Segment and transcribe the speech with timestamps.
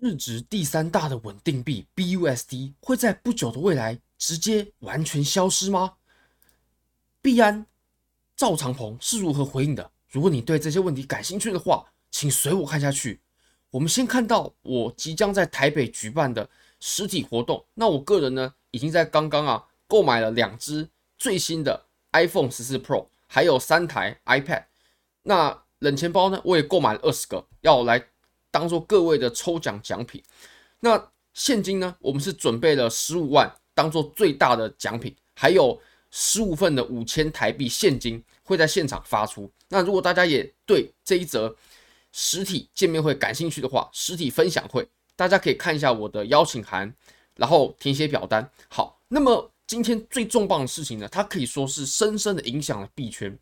[0.00, 5.96] 日值第三大的稳定币 BUSD 会在不久的未来直接完全消失吗？
[7.20, 7.66] 币安
[8.34, 9.90] 赵长鹏是如何回应的？
[10.08, 13.20] 如果你对这些问题感兴趣的话，请随我看下去。
[13.70, 16.48] 我们先看到我即将在台北举办的
[16.80, 17.66] 实体活动。
[17.74, 20.88] 那我个人呢，已经在刚刚啊购买了两支
[21.18, 24.64] 最新的 iPhone 十四 Pro，还有三台 iPad。
[25.24, 28.02] 那冷钱包呢，我也购买了二十个，要来
[28.50, 30.22] 当做各位的抽奖奖品。
[30.80, 35.80] 那现金呢，我们是准备了十五万当做最大的奖品，还有。
[36.12, 39.48] 十五份的五千台币现金会在现场发出。
[39.68, 41.54] 那如果大家也对这一则
[42.10, 46.92] 实体见面会感兴趣的话，实体分享会大家可以看一下我的邀请函，
[47.36, 48.50] 然后填写表单。
[48.68, 53.38] 好，那么今天最重磅的事情呢，它可以说是深深的影响了币圈。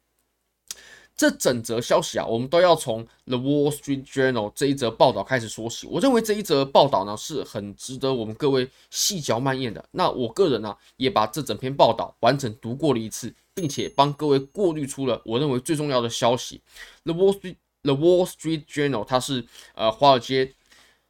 [1.18, 5.88] 这整则消息啊，我们都要从 The Wall Street Journal 这一则报道开始说起。
[5.88, 9.84] 我认为这一则报道呢是很值得我们各位细嚼慢咽的。
[9.91, 16.62] 那我个人呢也把这整篇报道完整读过了一次，并且帮各位过滤出了我认为最重要的消息。
[17.02, 20.55] The Wall Street The Wall Street Journal 它是呃华尔街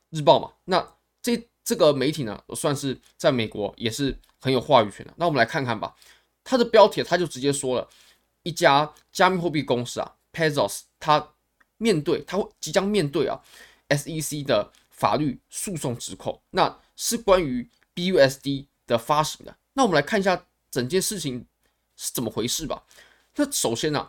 [0.09, 5.12] 日报嘛，那这这个媒体呢算是在美国也是很有话语权的。
[5.17, 5.95] 那我们来看看吧，
[6.42, 7.86] 它的标题它就直接说了。
[8.49, 11.35] 一家加密货币公司啊，Paxos，它
[11.77, 13.39] 面对它会即将面对啊
[13.91, 19.55] ，SEC 的法律诉讼指控，那是关于 BUSD 的发行的。
[19.75, 21.45] 那我们来看一下整件事情
[21.95, 22.83] 是怎么回事吧。
[23.37, 24.09] 那首先呢、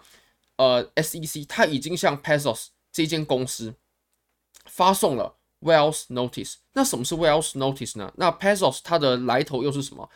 [0.56, 3.76] 呃，SEC 它已经向 Paxos 这间公司
[4.66, 6.56] 发送了 Wells Notice。
[6.72, 8.14] 那什么是 Wells Notice 呢？
[8.16, 10.10] 那 Paxos 它的来头又是什么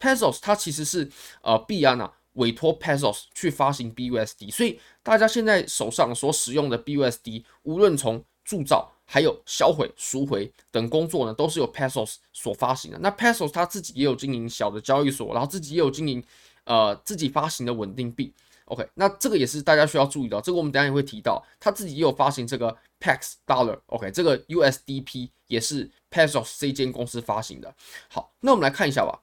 [0.00, 1.08] ？Paxos 它其实是
[1.42, 2.16] 呃币安啊。
[2.34, 12.98] 委托 Paxos 去发行 BUSD，所以大家现在手上所使用的 BUSD，无论从铸造还有销毁、赎回等工作呢，都是由 Paxos 所发行的。
[12.98, 16.22] 那 Paxos 他自己也有经营小的交易所，然后自己也有经营
[16.64, 18.32] 呃自己发行的稳定币。
[18.66, 23.76] OK，那这个也是大家需要注意的，这个我们等下也会提到，他自己也有发行这个 Pax Dollar。
[23.86, 27.74] OK，这个 USDP 也是 Paxos 这间公司发行的。
[28.08, 29.20] 好，那我们来看一下吧。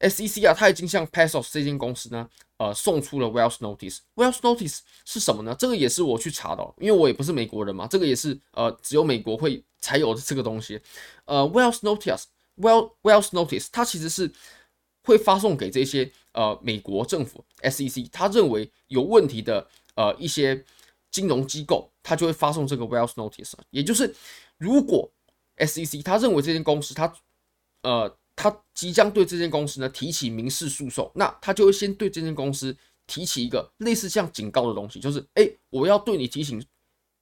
[0.00, 2.28] SEC 啊，他已经向 Paxos 这间公司呢，
[2.58, 3.98] 呃，送出了 Wells Notice。
[4.14, 5.56] Wells Notice 是什么呢？
[5.58, 10.80] 这个也是我去查的，因为我也不是美国人嘛，这个也是呃，只有美国会才有的这个东西。
[11.24, 14.30] 呃，Wells Notice，Well Wells Notice，它其实是
[15.02, 19.66] 会发送给这些呃美国政府 SEC，他认为有问题的
[19.96, 20.64] 呃一些
[21.10, 23.54] 金融机构，他就会发送这个 Wells Notice。
[23.70, 24.14] 也就是
[24.58, 25.10] 如果
[25.56, 27.12] SEC 他认为这间公司他
[27.82, 28.16] 呃。
[28.40, 32.74] 他即将对这间公司呢提起民事诉讼，那他就会先对这间公司
[33.08, 36.64] 提起一个类似像警告的东西，就是哎，我要对你提醒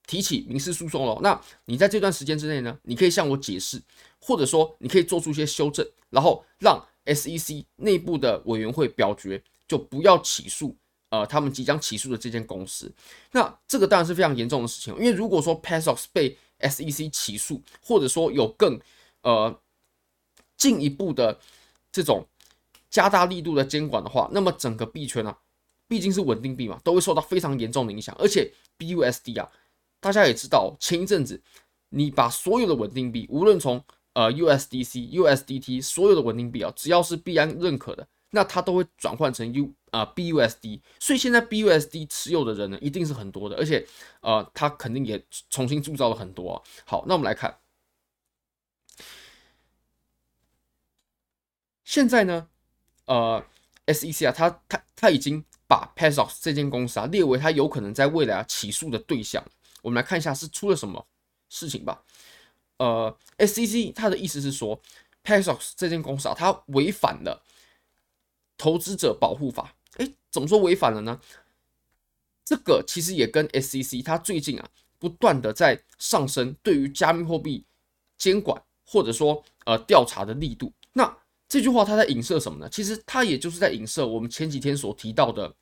[0.07, 1.19] 提起民事诉讼了。
[1.23, 3.83] 那你在这段时间之内呢，你可以向我解释，
[4.21, 10.77] 或者说你可以做出一些修正，然后让 SEC 内部的委员会表决，就不要起诉
[11.09, 12.93] 呃他们即将起诉的这间公司。
[13.33, 18.79] 那这个当然是非常严重的事情，因为如果说 Paxos 被 SEC 起诉，或者说有更
[19.23, 19.59] 呃。
[20.57, 21.39] 进一步的
[21.93, 22.27] 这种
[22.91, 25.37] 加大力度的监管的话，那么整个币圈啊，
[25.87, 28.17] 毕竟是稳定币嘛，都会受到非常严重的影响。
[28.19, 29.51] 而且 BUSD 啊，
[30.01, 31.41] 大家也知道，前一阵子
[31.91, 33.83] 你把所有的稳定币，无论从
[34.15, 40.81] 呃 USDC、USDT 所有的稳定币啊，只要是币安认可的，那它都会转换成 U 啊、BUSD。
[40.99, 43.87] 所以现在 BUSD 持有的人呢，一定是很多的，而且
[44.21, 46.63] 呃，它肯定也重新铸造了很多。
[46.85, 47.55] 好，那我们来看。
[51.87, 52.49] 现在呢，
[53.05, 53.47] 呃
[53.87, 59.43] ，SEC 啊，他他他已经把 Paxos 这间公司啊列为他有可能在未来啊起诉的对象。
[59.83, 61.07] 我们来看一下是出了什么
[61.49, 62.03] 事情吧。
[62.79, 64.83] 呃，SEC 他的意思是说
[65.23, 67.41] ，Paxos 这间公司啊，它违反了
[68.59, 69.77] 投资者保护法。
[69.99, 71.21] 诶，怎么说违反了呢？
[72.45, 77.65] 这个其实也跟 SEC 它最近啊不断的在上升对于加密货币
[78.19, 80.73] 监管或者说呃调查的力度。
[81.49, 82.69] 这句话它在影射什么呢？
[82.71, 85.55] 其实它也就是在影射我们前几天所提到的，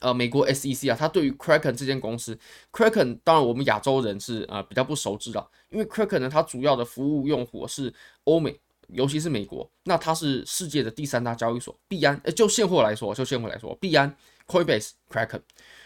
[0.00, 2.38] 呃，美国 SEC 啊，它对于 Kraken 这间公司
[2.70, 7.92] ，Kraken 当然我们亚洲人是呃比较不熟知的，因为 Kraken 呢，它主要的服务用户是
[8.24, 8.58] 欧美，
[8.88, 14.14] 尤其是美国，那它是世界的第三大交易所，币安，呃，就现货来说，就现货来说，币安、
[14.46, 15.40] Coinbase、Kraken，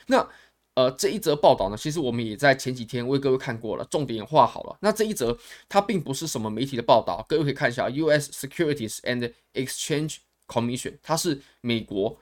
[0.07, 0.29] 那。
[0.75, 4.77] 呃，这一则报道呢，其实我们也在前几天为各位看过了，重点也画好了。
[4.81, 5.37] 那这一则
[5.69, 8.33] 它并不是什么媒体的报道，各位可以看一下，U.S.
[8.33, 10.17] Securities and Exchange
[10.49, 12.19] Commission，它是美国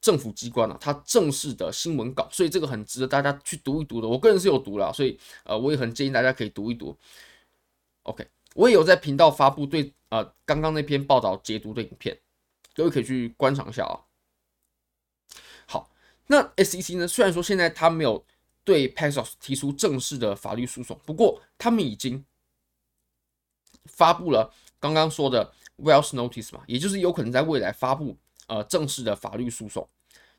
[0.00, 4.08] 政府机关啊，它正式的新闻稿，所以这个很值得大家去读一读的。
[4.08, 6.96] 我个人是有读了，所以呃，我也很建议大家可以读一读。
[8.02, 12.18] OK，我也有在频道发布对呃刚刚那篇报道解读的影片，
[12.74, 14.05] 各位可以去观赏一下啊。
[16.28, 17.06] 那 SEC 呢？
[17.06, 18.24] 虽然说现在他没有
[18.64, 22.24] 对 Paxos 提出正式的法律诉讼，不过他们已经
[23.84, 28.16] 发布了刚刚说的 Wells Notice 嘛，也就是有可能在未来发布
[28.48, 29.88] 呃正式的法律诉讼。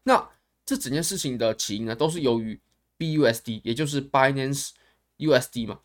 [0.03, 0.29] 那
[0.65, 2.59] 这整件事情的起因呢，都是由于
[2.97, 4.71] BUSD，也就是 Binance
[5.17, 5.79] USD 嘛。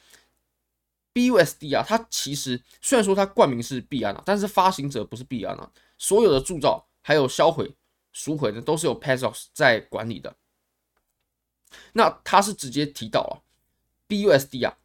[1.15, 5.71] BUSD 啊，它其实虽然说它冠名是币安啊，但是发行者不是币安啊。
[5.99, 7.73] 所有的铸造还有销毁、
[8.13, 10.37] 赎回呢，都是由 Paxos 在管理的。
[11.93, 13.43] 那他是直接提到了
[14.09, 14.77] BUSD 啊，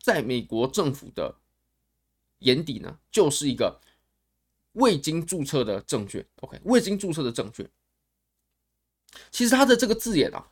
[0.00, 1.36] 在美国政府的
[2.40, 3.80] 眼底呢，就是一个
[4.72, 6.26] 未经注册的证券。
[6.40, 7.68] OK，未经注册的证券。
[9.30, 10.46] 其实它的这个字眼啊，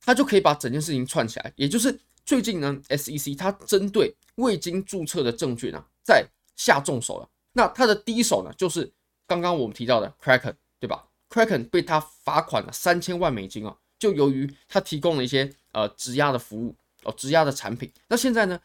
[0.00, 1.98] 它就可以把整件事情串起来，也就是。
[2.28, 7.30] 最近呢，SEC 它针对未经注册的证券啊，在下重手了。
[7.52, 8.92] 那它的第一手呢，就是
[9.28, 17.92] 刚刚我们提到的 Kraken，对吧？Kraken 被他罚款了三千万美金啊，就由于他提供了一些呃质押的服务哦，质押的产品。
[18.08, 18.58] 那现在呢，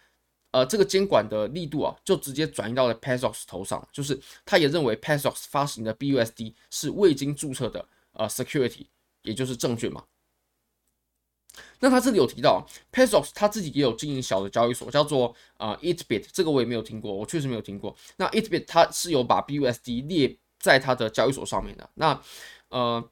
[0.51, 8.87] 呃，这个监管的力度啊，就直接转移到了 Paxos 头上，就是他也认为 Paxos 发行的 BUSD 是未经注册的呃 security，
[9.23, 10.05] 也就是证券嘛。
[11.79, 17.95] 那他这里有提到，Paxos 他自己也有经营小的交易所，叫做啊 itBit，这个我也没有听过，我确实没有听过。
[18.15, 21.89] 那 itBit 它是有把 BUSD 列在它的交易所上面的。
[21.95, 22.23] 那
[22.69, 23.11] 呃，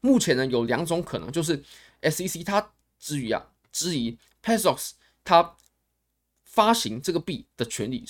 [0.00, 1.62] 目前呢有两种可能，就是
[2.00, 4.92] SEC 它质疑啊，质疑 Paxos
[5.22, 5.56] 它
[6.42, 8.08] 发行这个币的权利，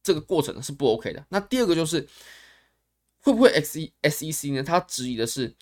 [0.00, 1.26] 这个过程是不 OK 的。
[1.30, 2.08] 那第二个就是
[3.18, 4.62] 会不会 SEC 呢？
[4.62, 5.56] 它质疑的是。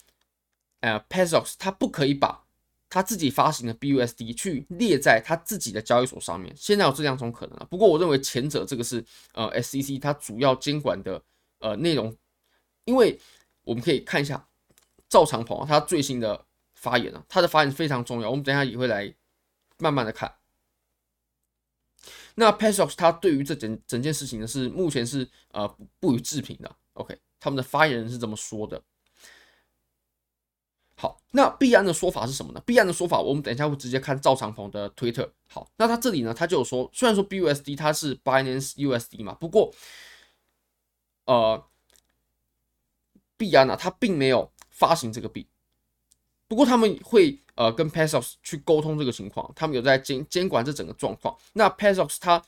[0.80, 2.43] 呃，Paxos 它不可以把
[2.94, 6.54] 他自己发行的 BUSD 去列在他自己的交易所上面。
[6.56, 11.20] 现在有这两种可能啊，不过我认为前者这个是呃 SEC 它主要监管的
[11.58, 12.16] 呃内容，
[12.84, 13.18] 因为
[13.64, 14.46] 我们可以看一下
[15.08, 19.12] 赵长鹏他最新的发言啊，他的发言非常重要，我们等一下也会来
[19.78, 20.32] 慢慢的看。
[22.36, 25.66] 那 Paxos 他对于这整整件事情呢是目前是呃
[25.98, 28.80] 不予置评的，OK，他们的发言人是这么说的。
[31.04, 32.62] 好，那币安的说法是什么呢？
[32.64, 35.30] 币安的说法，我们等一下会直接看赵长鹏的推特。
[35.46, 39.70] 好，那他这里呢，他就有说，虽然说 BUSD 它是 Binance USD 嘛，不过，
[41.26, 41.62] 呃，
[43.36, 45.46] 币安呢，它并没有发行这个币，
[46.48, 51.36] 不过他们会呃跟 Paxos 去沟通这个情况，他们有在监监管这整个状况。
[51.52, 52.42] 那 Paxos 它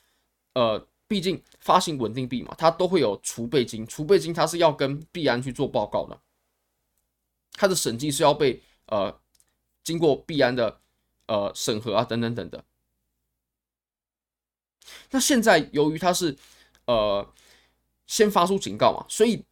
[0.55, 6.19] 呃，毕竟发行稳定币嘛，它都会有储备金，储备金它是要跟币安去做报告的。
[7.57, 9.21] 它的审计是要被呃
[9.83, 10.81] 经过必安的
[11.27, 12.65] 呃审核啊等等等的。
[15.11, 16.37] 那现在由于它是
[16.85, 17.29] 呃
[18.07, 19.45] 先发出警告嘛，所以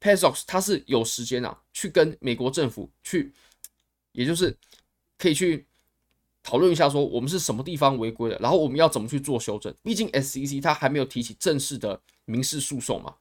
[0.00, 3.34] Paxos 它是有时间啊去跟美国政府去，
[4.12, 4.56] 也就是
[5.18, 5.66] 可以去
[6.42, 9.74] 讨论一下说我们是什么地方违规的，然后我们要怎么去做修正。
[9.82, 13.16] 毕竟 SEC 它还没有提起正式的民事诉讼嘛。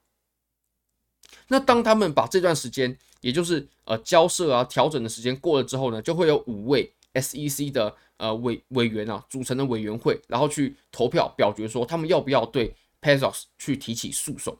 [1.47, 14.57] 那当他们把这段时间，也就是呃交涉啊调整的时间过了之后呢，就会有五位 SEC 的呃委委员啊组成的委员会，然后去投票表决说他们要不要对 Paxos 去提起诉讼。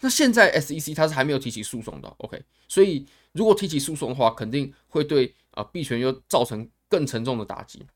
[0.00, 2.42] 那现在 SEC 它是还没有提起诉讼的，OK？
[2.68, 7.86] 所以如果提起诉讼的话，肯定会对啊币圈又造成更沉重的打击。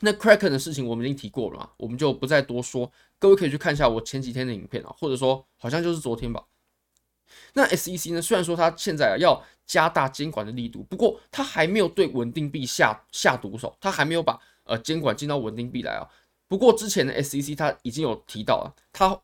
[0.00, 2.90] 那 Kraken 的事情我们已经提过了嘛，我们就不再多说。
[3.18, 6.44] 各位可以去看一下我前几天的影片啊，或者说好像就是昨天吧。
[7.54, 16.06] 那 SEC 呢，虽然说它现在要加大监管的力度，不过它还没有对稳定币下下毒手，它还没有把呃监管进到稳定币来啊。
[16.48, 19.18] 不过之前的 SEC 它已经有提到了，它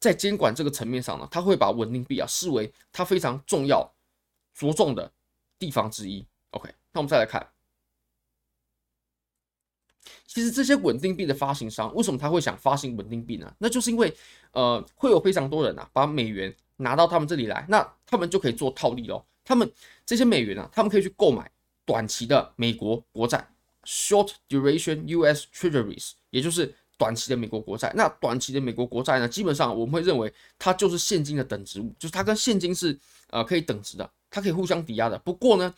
[0.00, 3.94] 在监管这个层面上呢，它会把稳定币啊视为它非常重要
[4.52, 5.12] 着重的
[5.58, 6.26] 地方之一。
[6.50, 7.46] OK，那我们再来看。
[10.26, 13.52] 其实这些稳定币的发行商为什么他会想发行稳定币呢？
[13.58, 14.12] 那就是因为，
[14.52, 19.24] 呃，会有非常多人啊把美元拿到他们这里来，那他们就可以做套利咯。
[19.44, 19.70] 他们
[20.06, 21.50] 这些美元啊，他们可以去购买
[21.84, 23.46] 短期的美国国债
[23.84, 25.46] （short duration U.S.
[25.54, 27.92] Treasuries），也就是短期的美国国债。
[27.96, 32.96] 那短期的美国国债呢，基本上我们会认为它就是现金的等值物，就是它跟现金是
[33.30, 35.18] 呃可以等值的，它可以互相抵押的。
[35.18, 35.74] 不过呢，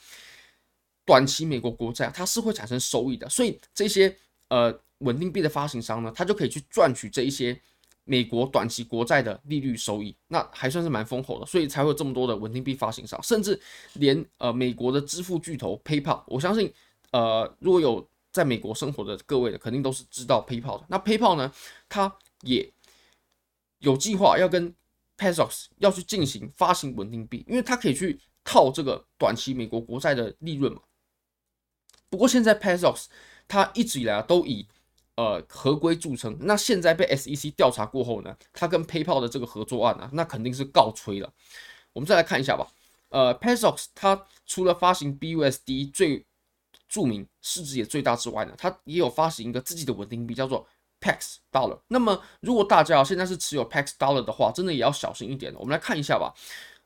[1.05, 4.17] 短期美国国债它是会产生收益的，所以这些。
[4.49, 7.59] 呃，稳定币的发行商呢，他就可以去赚取这一些
[8.05, 13.59] 美国短期国债的利率收益，那还算是蛮丰厚的，所以才会有这么多的稳定币发行商，甚至
[13.95, 16.73] 连呃美国的支付巨头 PayPal，我相信
[17.11, 20.85] 呃如果有在美国生活的各位的，肯定都是知道 PayPal 的。
[20.89, 21.51] 那 PayPal 呢，
[21.89, 22.71] 它也
[23.79, 24.73] 有计划要跟
[25.17, 30.83] Paxos 要去进行发行稳定币，因为它可以去套这个短期美国国债的利润嘛。
[32.15, 33.07] 不过现在 Paxos
[33.49, 34.69] 它一直以来都以
[35.17, 36.37] 呃，合规著称。
[36.43, 41.33] 那现在被 SEC 调查过后呢，他跟 PayPal 的这个合作案啊，那肯定是告吹了。
[41.93, 42.69] 我们再来看一下吧。
[43.09, 46.25] 呃，Paxos 它除了发行 BUSD 最
[46.89, 50.65] 著名、市值也最大之外呢，它也有发行一个自己的稳定币，叫做
[51.01, 51.81] Pax Dollar。
[51.89, 55.59] 那么，如果大家现在是持有 Pax Dollar 的话，真的也要小心一点了。
[55.59, 56.33] 我们来看一下吧。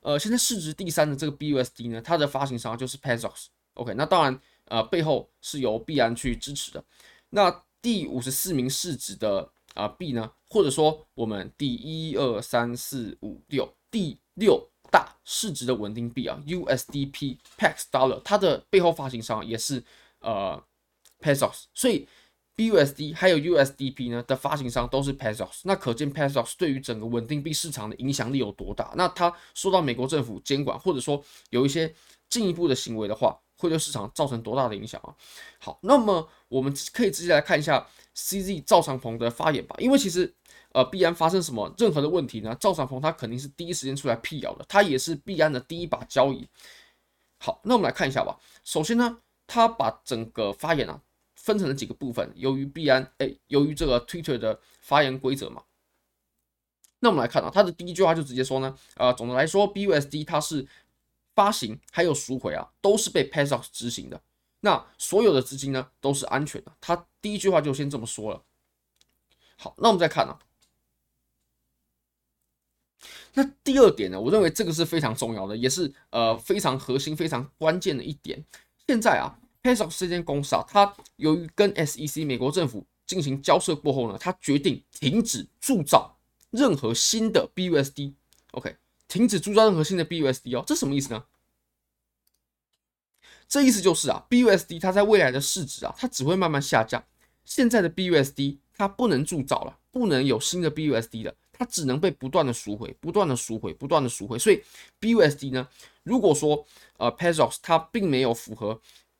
[0.01, 3.47] 呃，现在市值第三的这个 BUSD 呢，它的发行商就是 Paxos。
[3.75, 6.83] OK，那当然，呃，背后是由币安去支持的。
[7.31, 19.85] 那第五十四名市值的啊币呢，或者说我们第一二三四五六第六大市值的稳定币啊，USDP Pax Dollar，它的背后发行商也是
[20.21, 20.63] 呃
[21.21, 22.09] Paxos，所以
[22.57, 28.93] BUSD 还有 USDP 呢的发行商都是 Paxos，那可见 Paxos 对于整个稳定币市场的影响力有多大？
[28.97, 31.95] 那它受到美国政府监管，或者说有一些
[32.29, 33.39] 进一步的行为的话。
[33.59, 35.13] 会对市场造成多大的影响啊？
[35.59, 37.85] 好，那么我们可以直接来看一下
[38.15, 39.75] CZ 赵长鹏的发言吧。
[39.81, 40.33] 因为其实
[40.73, 42.57] 呃，币安发生什么任何的问题呢？
[42.61, 46.49] 赵长鹏他肯定是第一时间出来辟谣的，他也是币安的第一把交椅。
[47.39, 48.39] 好，那我们来看一下吧。
[48.63, 51.01] 首先呢，他把整个发言啊
[51.35, 52.33] 分成了几个部分。
[52.37, 55.65] 由于币安哎，由于这个 Twitter 的发言规则嘛，
[57.01, 60.65] 那我们来看啊，他的第一句话就直接说呢，呃，总的来说，BUSD 它是。
[61.39, 64.21] 发行还有赎回啊，都是被 Paxos 执行的。
[64.59, 66.73] 那所有的资金呢，都是安全的。
[66.81, 68.43] 他第一句话就先这么说了。
[69.57, 70.37] 好，那我们再看啊。
[73.35, 78.45] 那第二点呢，我认为这个是非常重要的，也是呃非常核心、非常关键的一点。
[78.89, 86.19] 现在啊，Paxos 这间公司啊，它由于跟 SEC 美国政府进行交涉过后呢，它决定停止铸造
[86.51, 88.15] 任何新的 BUSD。
[88.51, 88.77] OK。
[89.09, 91.25] 停止铸造任何新的 BUSD 哦，这什么意思呢？
[93.49, 97.03] 这意思就是啊，BUSD 它在未来的市值啊，它只会慢慢下降。
[97.47, 104.39] 现在的 BUSD 它不能铸造了，不能有新的 BUSD 了，它只能被不断的赎回，不断的赎回，不断的赎回。
[104.39, 104.63] 所以
[105.01, 105.67] BUSD 呢，
[106.03, 106.67] 如果说
[106.99, 108.79] 呃 Paxos 它并没有符合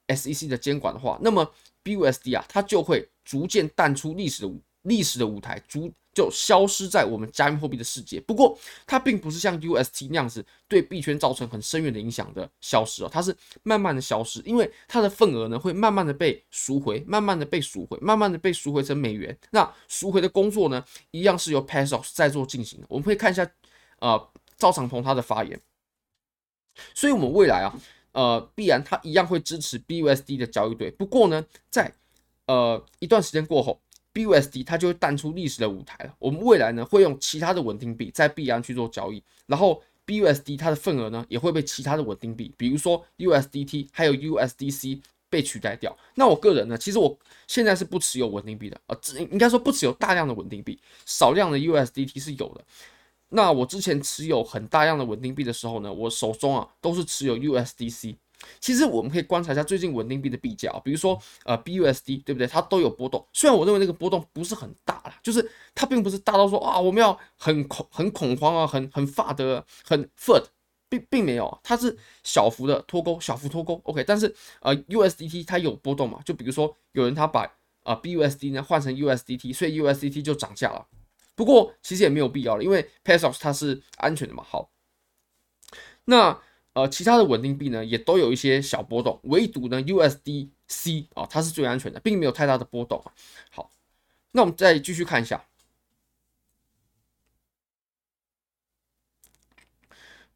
[0.09, 1.51] SEC 的监管的话，那么
[1.83, 5.93] BUSD 啊，它就会逐渐淡出历史的舞历史的舞台，逐。
[6.15, 8.19] 就消失在我们加密货币的世界。
[8.19, 19.39] 不过，它并不是像 UST 那样子对币圈造成很深远的影响的消失哦，它是慢慢的消失，因为它的份额呢会慢慢的被赎回，慢慢的被赎回，慢慢的被赎回成美元。
[19.53, 22.87] 那赎回的工作呢，一样是由 Paxos 在做进行的。
[22.89, 23.49] 我们可以看一下，
[24.01, 25.61] 呃，赵长鹏他的发言。
[26.95, 27.79] 所以，我们未来啊，
[28.11, 30.91] 呃，必然他一样会支持 BUSD 的交易对。
[30.91, 31.95] 不过呢，在
[32.47, 33.81] 呃一段时间过后。
[34.15, 36.15] BUSD 它就会淡出历史的舞台了。
[36.19, 45.01] 我们未来呢会用其他的稳定币在币安去做交易，然后 BUSD 它的份额呢也会被其他的稳定币，比如说 USDT 还有 USDC
[45.31, 45.97] 被取代掉。
[46.15, 48.99] 那我个人呢，其实我现在是不持有稳定币的，呃，
[49.31, 52.65] 应该说不持有大量的稳定币，少量的 USDT 是有的。
[53.29, 58.17] 那我之前持有很大量的稳定币的时候呢，我手中啊都是持有 USDC。
[58.61, 62.47] 其实我们可以观察一下最近稳定币的币价啊，比如说呃 BUSD 对不对？
[62.47, 63.27] 它都有波动。
[63.33, 70.45] 虽然我认为那个波动不是很大啦，就是它并不是大到说啊我们要很恐很恐慌啊，很很发的很 FUD，
[70.89, 73.81] 并并没有，它是小幅的脱钩，小幅脱钩。
[73.85, 76.21] OK，但是呃 USDT 它有波动嘛？
[76.25, 77.43] 就比如说有人他把
[77.83, 80.87] 啊、呃、BUSD 呢换成 USDT，所以 USDT 就涨价了。
[81.35, 84.45] 不过其实也没有必要了，因为 Paxos 它是安全的嘛。
[84.47, 84.71] 好，
[86.05, 86.41] 那。
[86.75, 93.03] 呃，其他的稳定币呢，也都有一些小波动，唯独呢 USDC 啊，它是最安全的，并没有太大的波动。
[93.51, 93.71] 好，
[94.31, 95.49] 那我们再继续看一下，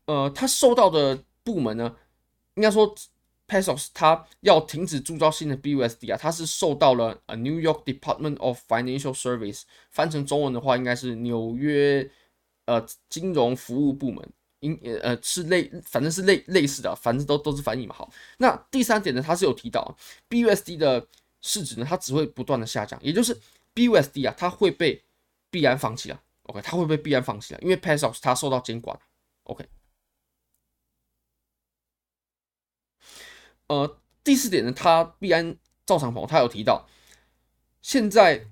[0.07, 1.97] 呃，它受到的部门呢，
[2.55, 2.93] 应该说
[3.47, 12.11] ，Pesos 它要停止铸造新的 BUSD 啊，它是受到了呃 New York Department of Financial Service，翻成中文的话，应该是纽约
[12.65, 14.33] 呃金融服务部门。
[14.63, 17.95] 应呃是类，反正是类类似的，反正都都是翻译嘛。
[17.95, 19.97] 好，那第三点呢，它是有提到
[20.29, 21.07] BUSD 的
[21.41, 23.39] 市值呢，它只会不断的下降，也就是
[23.75, 25.05] BUSD 啊，它会被
[25.51, 26.23] 币安放弃了。
[26.45, 28.99] OK，它会被币安放弃了，因为 Paxos 它受到监管。
[29.45, 29.69] OK，
[33.67, 36.89] 呃，第四点呢，它币安赵长鹏他有提到，
[37.83, 38.47] 现在。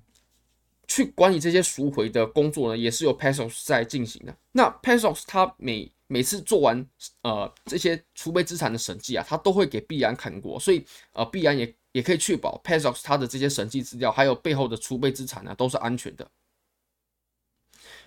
[0.93, 4.37] 去管理这些赎回的工作呢，也是由 Paxos 在进行的。
[4.51, 6.85] 那 Paxos 它每每次做完
[7.23, 16.29] 呃这些储备资产的审计啊，他都会给币安看过，所以呃币安也也可以确保 Paxos 它的这些审计资料还有背后的储备资产呢都是安全的。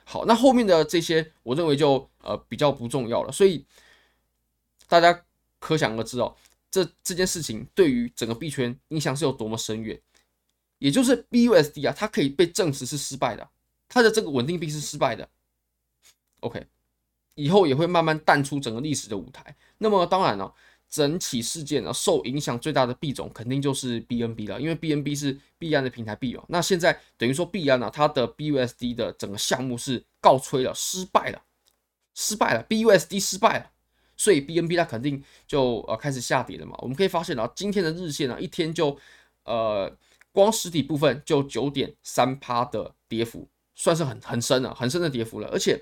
[0.03, 3.65] 好，那后面的这些我认为就呃比较不重要了，所以
[4.89, 5.23] 大家
[5.59, 6.35] 可想而知哦，
[6.69, 9.97] 这这件事情对于整个币圈影响是有多么深远。
[10.79, 13.49] 也就是 BUSD 啊，它可以被证实是失败的，
[13.87, 15.29] 它的这个稳定币是失败的。
[16.41, 16.67] OK，
[17.35, 19.55] 以后也会慢慢淡出整个历史的舞台。
[19.77, 20.53] 那么当然了，
[20.89, 26.43] 整起事件呢，受影响最大的币种肯定就是 BNB 了，因为 BNB 是币安的平台币哦。
[26.49, 31.41] 那现在等于说币安呢，它的 BUSD 的整个项目是告吹了，失败了，
[32.13, 33.71] 失败了，BUSD 失败了，
[34.15, 36.75] 所以 BNB 它肯定就呃开始下跌了嘛。
[36.79, 38.97] 我们可以发现啊，今天的日线呢，一天就
[39.45, 39.95] 呃。
[40.35, 45.47] 光实体部分就九点三趴的跌幅，算是很很深了，很深的跌幅了。
[45.49, 45.79] 而且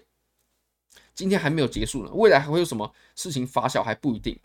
[1.14, 4.40] 今天还没有结束呢，未来还会有什么事情发酵还不一定。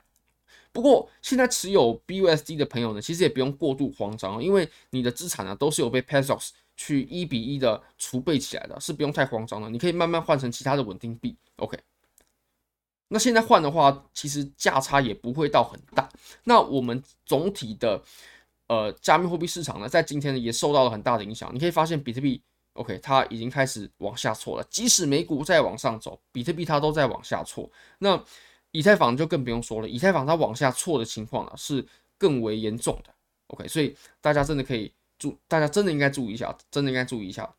[0.72, 9.70] 不过现在持有 BUSD 的朋友呢，其实也不用过度慌张，因为你的资产呢都是有被 Paxos 去一比一的储备起来的，是不用太慌张的。
[9.70, 11.36] 你可以慢慢换成其他的稳定币。
[11.56, 11.78] OK，
[13.08, 16.08] 那现在换的话，其实价差也不会到很大。
[16.44, 18.02] 那我们总体的。
[18.68, 21.54] 呃，加密货币市场呢，在今天呢也受到了很大的影响。
[21.54, 22.42] 你可以发现，比特币
[22.76, 24.66] ，OK，它已经开始往下挫了。
[24.70, 27.70] 即使美股在往上走，比特币它都在往下挫。
[27.98, 28.22] 那
[28.70, 31.86] 以太坊就更不用说了，以太坊它往下挫的情况呢是
[32.18, 33.12] 更为严重的。
[33.48, 37.54] OK，所以大家真的可以注，大家真的应该注意一下，真的应该注意一下。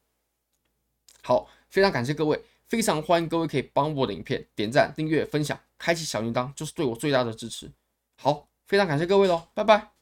[1.23, 7.71] 好，非常感谢各位，非常欢迎各位可以帮我的影片点赞、订阅、分享、开启小铃铛，就是对我最大的支持。
[8.15, 9.96] 好，非常感谢各位喽，拜拜。